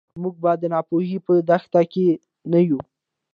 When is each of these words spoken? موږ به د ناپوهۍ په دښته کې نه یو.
موږ 0.21 0.35
به 0.43 0.51
د 0.61 0.63
ناپوهۍ 0.73 1.17
په 1.25 1.33
دښته 1.49 1.81
کې 1.91 2.07
نه 2.51 2.59
یو. 2.69 2.79